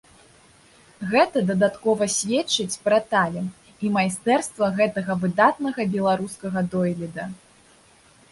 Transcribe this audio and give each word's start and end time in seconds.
Гэта 1.09 1.41
дадаткова 1.49 2.05
сведчыць 2.13 2.79
пра 2.85 2.97
талент 3.11 3.69
і 3.87 3.91
майстэрства 3.97 4.65
гэтага 4.79 5.19
выдатнага 5.25 5.81
беларускага 5.97 6.59
дойліда. 6.77 7.23